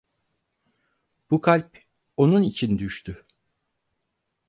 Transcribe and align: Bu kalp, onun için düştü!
Bu 1.31 1.41
kalp, 1.41 1.79
onun 2.17 2.41
için 2.43 2.77
düştü! 2.79 3.25